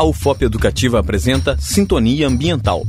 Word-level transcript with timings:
A 0.00 0.04
UFOP 0.04 0.46
Educativa 0.46 0.98
apresenta 0.98 1.58
Sintonia 1.60 2.26
Ambiental. 2.26 2.86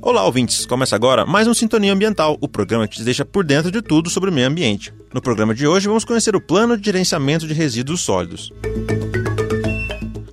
Olá, 0.00 0.24
ouvintes! 0.24 0.64
Começa 0.64 0.96
agora 0.96 1.26
mais 1.26 1.46
um 1.46 1.52
Sintonia 1.52 1.92
Ambiental, 1.92 2.38
o 2.40 2.48
programa 2.48 2.88
que 2.88 2.96
te 2.96 3.04
deixa 3.04 3.22
por 3.22 3.44
dentro 3.44 3.70
de 3.70 3.82
tudo 3.82 4.08
sobre 4.08 4.30
o 4.30 4.32
meio 4.32 4.46
ambiente. 4.46 4.90
No 5.12 5.20
programa 5.20 5.54
de 5.54 5.66
hoje, 5.66 5.88
vamos 5.88 6.06
conhecer 6.06 6.34
o 6.34 6.40
Plano 6.40 6.74
de 6.74 6.86
Gerenciamento 6.86 7.46
de 7.46 7.52
Resíduos 7.52 8.00
Sólidos. 8.00 8.50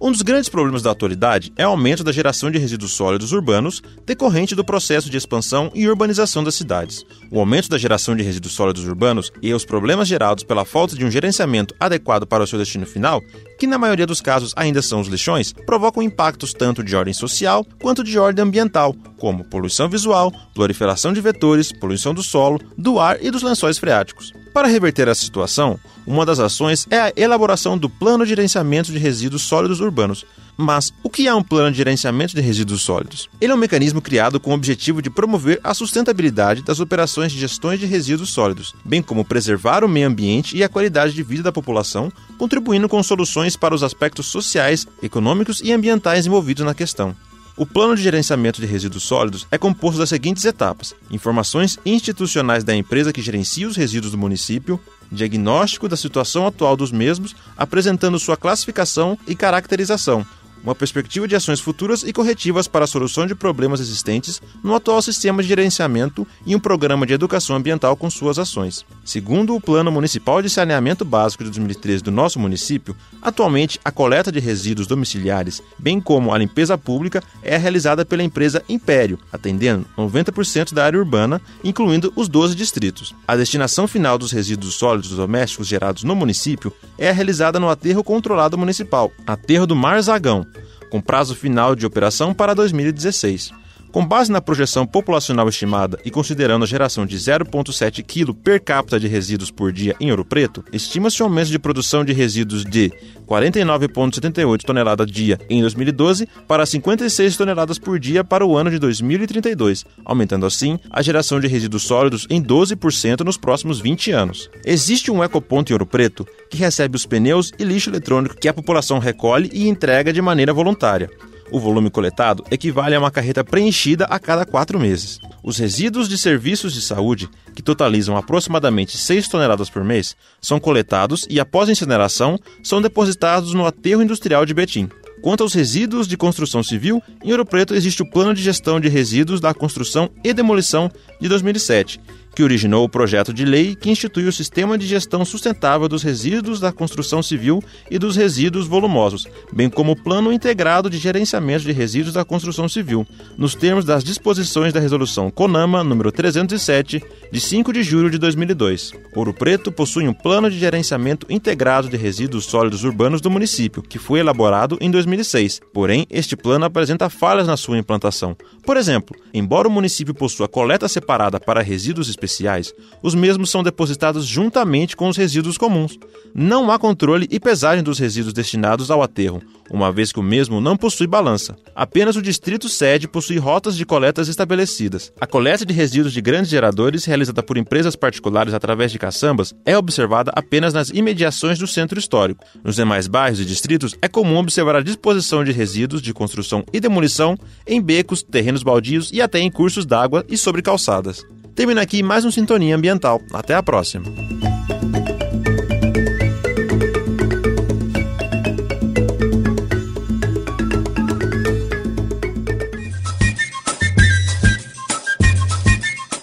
Um 0.06 0.12
dos 0.12 0.22
grandes 0.22 0.50
problemas 0.50 0.84
da 0.84 0.92
atualidade 0.92 1.52
é 1.58 1.66
o 1.66 1.72
aumento 1.72 2.04
da 2.04 2.12
geração 2.12 2.52
de 2.52 2.60
resíduos 2.60 2.92
sólidos 2.92 3.32
urbanos 3.32 3.82
decorrente 4.06 4.54
do 4.54 4.64
processo 4.64 5.10
de 5.10 5.18
expansão 5.18 5.72
e 5.74 5.90
urbanização 5.90 6.44
das 6.44 6.54
cidades. 6.54 7.04
O 7.32 7.40
aumento 7.40 7.70
da 7.70 7.78
geração 7.80 8.16
de 8.16 8.22
resíduos 8.22 8.54
sólidos 8.54 8.86
urbanos 8.86 9.32
e 9.42 9.52
os 9.52 9.66
problemas 9.66 10.08
gerados 10.08 10.44
pela 10.44 10.64
falta 10.64 10.96
de 10.96 11.04
um 11.04 11.10
gerenciamento 11.10 11.74
adequado 11.80 12.28
para 12.28 12.44
o 12.44 12.46
seu 12.46 12.60
destino 12.60 12.86
final, 12.86 13.20
que 13.58 13.66
na 13.66 13.80
maioria 13.80 14.06
dos 14.06 14.22
casos 14.22 14.54
ainda 14.56 14.80
são 14.80 15.02
os 15.02 15.08
lixões, 15.08 15.52
provocam 15.66 16.04
impactos 16.04 16.54
tanto 16.54 16.84
de 16.84 16.96
ordem 16.96 17.12
social 17.12 17.66
quanto 17.82 18.04
de 18.04 18.20
ordem 18.20 18.46
ambiental, 18.46 18.96
como 19.18 19.44
poluição 19.44 19.90
visual, 19.90 20.32
proliferação 20.54 21.14
de 21.14 21.20
vetores, 21.20 21.72
poluição 21.72 22.14
do 22.14 22.22
solo, 22.22 22.62
do 22.78 23.00
ar 23.00 23.18
e 23.24 23.32
dos 23.32 23.42
lençóis 23.42 23.80
freáticos. 23.80 24.32
Para 24.56 24.70
reverter 24.70 25.10
essa 25.10 25.22
situação, 25.22 25.78
uma 26.08 26.26
das 26.26 26.40
ações 26.40 26.88
é 26.90 26.98
a 26.98 27.14
elaboração 27.18 27.78
do 27.78 27.90
Plano 27.90 28.24
de 28.24 28.30
Gerenciamento 28.30 28.90
de 28.90 28.98
Resíduos 28.98 29.42
Sólidos 29.42 29.82
Urbanos. 29.82 30.26
Mas 30.56 30.94
o 31.04 31.10
que 31.10 31.28
é 31.28 31.36
um 31.36 31.44
plano 31.44 31.72
de 31.72 31.78
gerenciamento 31.78 32.34
de 32.34 32.40
resíduos 32.40 32.82
sólidos? 32.82 33.30
Ele 33.42 33.52
é 33.52 33.56
um 33.56 33.58
mecanismo 33.58 34.02
criado 34.02 34.40
com 34.40 34.52
o 34.52 34.54
objetivo 34.54 35.02
de 35.02 35.10
promover 35.10 35.60
a 35.62 35.74
sustentabilidade 35.74 36.62
das 36.62 36.80
operações 36.80 37.34
de 37.34 37.38
gestão 37.38 37.76
de 37.76 37.86
resíduos 37.86 38.30
sólidos, 38.30 38.74
bem 38.86 39.02
como 39.02 39.26
preservar 39.26 39.84
o 39.84 39.90
meio 39.90 40.08
ambiente 40.08 40.56
e 40.56 40.64
a 40.64 40.70
qualidade 40.70 41.14
de 41.14 41.22
vida 41.22 41.44
da 41.44 41.52
população, 41.52 42.10
contribuindo 42.38 42.88
com 42.88 43.04
soluções 43.04 43.58
para 43.58 43.76
os 43.76 43.84
aspectos 43.84 44.28
sociais, 44.28 44.88
econômicos 45.04 45.60
e 45.60 45.74
ambientais 45.74 46.26
envolvidos 46.26 46.66
na 46.66 46.74
questão. 46.74 47.14
O 47.58 47.66
plano 47.66 47.96
de 47.96 48.04
gerenciamento 48.04 48.60
de 48.60 48.68
resíduos 48.68 49.04
sólidos 49.04 49.48
é 49.50 49.58
composto 49.58 49.98
das 49.98 50.10
seguintes 50.10 50.44
etapas: 50.44 50.94
informações 51.10 51.80
institucionais 51.86 52.66
da 52.66 52.76
empresa 52.76 53.14
que 53.14 53.22
gerencia 53.22 53.66
os 53.66 53.78
resíduos 53.78 54.12
do 54.12 54.18
município, 54.18 54.78
diagnóstico 55.10 55.88
da 55.88 55.96
situação 55.96 56.46
atual 56.46 56.76
dos 56.76 56.92
mesmos, 56.92 57.34
apresentando 57.56 58.20
sua 58.20 58.36
classificação 58.36 59.18
e 59.26 59.36
caracterização, 59.36 60.26
uma 60.66 60.74
perspectiva 60.74 61.28
de 61.28 61.36
ações 61.36 61.60
futuras 61.60 62.02
e 62.02 62.12
corretivas 62.12 62.68
para 62.68 62.86
a 62.86 62.88
solução 62.88 63.28
de 63.28 63.36
problemas 63.36 63.80
existentes 63.80 64.42
no 64.64 64.74
atual 64.74 65.00
sistema 65.02 65.44
de 65.44 65.48
gerenciamento 65.48 66.28
e 66.46 66.56
um 66.56 66.60
programa 66.60 67.06
de 67.06 67.14
educação 67.14 67.56
ambiental 67.56 67.96
com 67.96 68.10
suas 68.10 68.40
ações. 68.40 68.84
Segundo 69.04 69.56
o 69.56 69.62
Plano 69.62 69.92
Municipal 69.92 70.42
de 70.42 70.50
Saneamento 70.50 71.06
Básico 71.06 71.44
de 71.44 71.52
2013 71.52 72.04
do 72.04 72.12
nosso 72.12 72.40
município, 72.40 72.96
atualmente 73.22 73.80
a 73.86 73.92
coleta 73.92 74.32
de 74.32 74.40
resíduos 74.40 74.88
domiciliares, 74.88 75.62
bem 75.78 76.02
como 76.02 76.34
a 76.34 76.38
limpeza 76.38 76.76
pública, 76.78 77.24
é 77.44 77.56
realizada 77.58 78.04
pela 78.04 78.24
empresa 78.24 78.64
Império, 78.68 79.20
atendendo 79.32 79.86
90% 79.96 80.74
da 80.74 80.84
área 80.84 80.98
urbana, 80.98 81.40
incluindo 81.64 82.12
os 82.16 82.28
12 82.28 82.56
distritos. 82.56 83.14
A 83.28 83.36
destinação 83.36 83.88
final 83.88 84.18
dos 84.18 84.32
resíduos 84.32 84.74
sólidos 84.74 85.12
domésticos 85.12 85.68
gerados 85.68 86.04
no 86.04 86.16
município 86.16 86.74
é 86.98 87.12
realizada 87.12 87.60
no 87.60 87.70
aterro 87.70 88.04
controlado 88.04 88.58
municipal, 88.58 89.12
Aterro 89.28 89.68
do 89.68 89.76
Mar 89.76 90.02
Zagão, 90.02 90.48
com 90.96 91.02
prazo 91.02 91.36
final 91.36 91.76
de 91.76 91.86
operação 91.86 92.34
para 92.34 92.54
2016. 92.54 93.65
Com 93.96 94.06
base 94.06 94.30
na 94.30 94.42
projeção 94.42 94.86
populacional 94.86 95.48
estimada 95.48 95.98
e 96.04 96.12
considerando 96.12 96.64
a 96.64 96.68
geração 96.68 97.06
de 97.06 97.16
0,7 97.16 98.04
kg 98.04 98.34
per 98.34 98.62
capita 98.62 99.00
de 99.00 99.08
resíduos 99.08 99.50
por 99.50 99.72
dia 99.72 99.96
em 100.02 100.12
Ouro 100.12 100.26
Preto, 100.26 100.66
estima-se 100.74 101.24
um 101.24 101.28
aumento 101.28 101.48
de 101.48 101.58
produção 101.58 102.04
de 102.04 102.12
resíduos 102.12 102.66
de 102.66 102.92
49,78 103.26 104.64
toneladas 104.64 105.10
dia 105.10 105.40
em 105.50 105.62
2012 105.62 106.28
para 106.46 106.66
56 106.66 107.38
toneladas 107.38 107.80
por 107.80 107.98
dia 107.98 108.22
para 108.22 108.46
o 108.46 108.58
ano 108.58 108.70
de 108.70 108.80
2032, 108.80 109.86
aumentando 110.04 110.46
assim 110.46 110.78
a 110.90 111.02
geração 111.02 111.40
de 111.40 111.48
resíduos 111.48 111.84
sólidos 111.84 112.28
em 112.30 112.44
12% 112.44 113.22
nos 113.22 113.38
próximos 113.38 113.80
20 113.80 114.12
anos. 114.12 114.50
Existe 114.66 115.10
um 115.10 115.24
ecoponto 115.24 115.72
em 115.72 115.76
Ouro 115.76 115.86
Preto 115.86 116.28
que 116.50 116.58
recebe 116.58 116.98
os 116.98 117.06
pneus 117.06 117.54
e 117.58 117.64
lixo 117.64 117.90
eletrônico 117.90 118.36
que 118.36 118.50
a 118.50 118.54
população 118.54 119.00
recolhe 119.00 119.50
e 119.54 119.70
entrega 119.70 120.12
de 120.12 120.22
maneira 120.22 120.52
voluntária. 120.52 121.10
O 121.52 121.60
volume 121.60 121.90
coletado 121.90 122.44
equivale 122.50 122.96
a 122.96 123.00
uma 123.00 123.12
carreta 123.12 123.44
preenchida 123.44 124.06
a 124.06 124.20
cada 124.20 124.46
quatro 124.46 124.80
meses. 124.80 125.20
Os 125.44 125.58
resíduos 125.58 126.10
de 126.10 126.18
serviços 126.18 126.74
de 126.74 126.82
saúde, 126.82 127.30
que 127.54 127.62
totalizam 127.62 128.18
aproximadamente 128.18 128.98
6 128.98 129.28
toneladas 129.28 129.70
por 129.70 129.84
mês, 129.84 130.16
são 130.42 130.60
coletados 130.60 131.26
e, 131.30 131.40
após 131.40 131.70
incineração, 131.70 132.40
são 132.64 132.82
depositados 132.82 133.54
no 133.54 133.66
aterro 133.66 134.02
industrial 134.02 134.46
de 134.46 134.54
Betim. 134.54 134.90
Quanto 135.22 135.42
aos 135.42 135.54
resíduos 135.54 136.08
de 136.08 136.18
construção 136.18 136.62
civil, 136.62 137.02
em 137.24 137.32
Ouro 137.32 137.46
Preto 137.46 137.74
existe 137.74 138.02
o 138.02 138.10
Plano 138.10 138.34
de 138.34 138.44
Gestão 138.44 138.80
de 138.80 138.90
Resíduos 138.90 139.40
da 139.40 139.54
Construção 139.54 140.10
e 140.24 140.34
Demolição 140.34 140.92
de 141.20 141.28
2007, 141.28 142.00
que 142.36 142.44
originou 142.44 142.84
o 142.84 142.90
projeto 142.90 143.34
de 143.34 143.46
lei 143.46 143.76
que 143.76 143.90
institui 143.90 144.26
o 144.26 144.32
Sistema 144.32 144.78
de 144.78 144.86
Gestão 144.86 145.24
Sustentável 145.24 145.88
dos 145.88 146.04
Resíduos 146.04 146.60
da 146.60 146.72
Construção 146.72 147.24
Civil 147.24 147.64
e 147.90 147.98
dos 147.98 148.18
Resíduos 148.18 148.68
Volumosos, 148.68 149.26
bem 149.54 149.70
como 149.70 149.94
o 149.94 149.96
Plano 149.96 150.34
Integrado 150.34 150.90
de 150.90 150.98
Gerenciamento 150.98 151.64
de 151.64 151.72
Resíduos 151.72 152.14
da 152.14 152.26
Construção 152.26 152.68
Civil, 152.68 153.08
nos 153.38 153.56
termos 153.56 153.86
das 153.86 154.04
disposições 154.04 154.74
da 154.74 154.82
Resolução 154.82 155.32
CONAMA 155.32 155.82
número 155.84 156.12
307, 156.12 157.02
de 157.32 157.40
5 157.40 157.72
de 157.72 157.84
julho 157.84 158.10
de 158.10 158.18
2002. 158.18 158.92
Ouro 159.16 159.34
Preto 159.34 159.72
possui 159.72 160.06
um 160.06 160.14
Plano 160.14 160.52
de 160.52 160.60
Gerenciamento 160.60 161.26
Integrado 161.30 161.88
de 161.88 161.96
Resíduos 161.96 162.46
Sólidos 162.46 162.84
Urbanos 162.84 163.22
do 163.22 163.32
município, 163.32 163.82
que 163.82 163.98
foi 163.98 164.20
elaborado 164.20 164.78
em 164.82 164.92
2006. 164.92 165.62
Porém, 165.74 166.06
este 166.10 166.36
plano 166.36 166.66
apresenta 166.66 167.10
falhas 167.10 167.48
na 167.48 167.56
sua 167.56 167.78
implantação. 167.78 168.36
Por 168.66 168.76
exemplo, 168.76 169.16
embora 169.34 169.70
o 169.70 169.72
município 169.72 170.14
possua 170.14 170.50
coleta 170.50 170.90
separada 170.90 171.40
para 171.40 171.62
resíduos 171.62 172.10
específicos, 172.10 172.25
especiais, 172.26 172.74
os 173.02 173.16
mesmos 173.16 173.50
são 173.50 173.64
depositados 173.64 174.26
juntamente 174.26 174.96
com 174.96 175.08
os 175.08 175.18
resíduos 175.18 175.58
comuns. 175.58 175.98
Não 176.34 176.70
há 176.70 176.78
controle 176.78 177.28
e 177.32 177.40
pesagem 177.40 177.84
dos 177.84 177.98
resíduos 178.00 178.34
destinados 178.34 178.92
ao 178.92 179.02
aterro, 179.02 179.42
uma 179.72 179.92
vez 179.92 180.12
que 180.12 180.20
o 180.20 180.24
mesmo 180.24 180.60
não 180.60 180.76
possui 180.76 181.08
balança. 181.08 181.56
Apenas 181.74 182.16
o 182.16 182.22
distrito 182.22 182.68
sede 182.68 183.08
possui 183.08 183.38
rotas 183.38 183.76
de 183.78 183.86
coletas 183.86 184.28
estabelecidas. 184.28 185.14
A 185.20 185.26
coleta 185.26 185.66
de 185.66 185.74
resíduos 185.74 186.14
de 186.14 186.22
grandes 186.22 186.50
geradores, 186.50 187.06
realizada 187.06 187.42
por 187.42 187.58
empresas 187.58 187.96
particulares 187.96 188.54
através 188.54 188.92
de 188.92 189.00
caçambas, 189.00 189.54
é 189.66 189.78
observada 189.78 190.32
apenas 190.36 190.74
nas 190.74 190.90
imediações 190.90 191.58
do 191.58 191.68
centro 191.68 191.98
histórico. 191.98 192.44
Nos 192.64 192.76
demais 192.76 193.08
bairros 193.08 193.40
e 193.40 193.46
distritos, 193.46 193.96
é 194.02 194.08
comum 194.08 194.38
observar 194.38 194.76
a 194.76 194.82
disposição 194.82 195.44
de 195.44 195.52
resíduos 195.52 196.02
de 196.02 196.14
construção 196.14 196.64
e 196.74 196.80
demolição 196.80 197.38
em 197.66 197.82
becos, 197.82 198.22
terrenos 198.24 198.64
baldios 198.64 199.12
e 199.12 199.22
até 199.22 199.40
em 199.40 199.52
cursos 199.52 199.86
d'água 199.86 200.26
e 200.28 200.38
sobre 200.38 200.62
calçadas. 200.62 201.24
Termina 201.56 201.82
aqui 201.82 202.04
mais 202.04 202.26
um 202.26 202.32
Sintonia 202.32 202.76
Ambiental. 202.76 203.22
Até 203.32 203.56
a 203.56 203.64
próxima. 203.64 204.06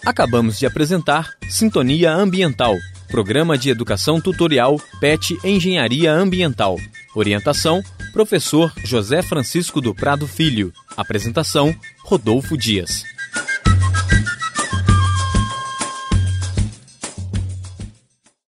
Acabamos 0.05 0.59
de 0.59 0.67
apresentar 0.67 1.31
Sintonia 1.49 2.13
Ambiental, 2.13 2.77
programa 3.09 3.57
de 3.57 3.71
educação 3.71 4.21
tutorial 4.21 4.79
PET 5.01 5.39
Engenharia 5.43 6.13
Ambiental. 6.13 6.77
Orientação: 7.15 7.83
Professor 8.13 8.71
José 8.85 9.23
Francisco 9.23 9.81
do 9.81 9.95
Prado 9.95 10.29
Filho. 10.29 10.75
Apresentação: 10.95 11.75
Rodolfo 12.05 12.59
Dias. 12.59 13.12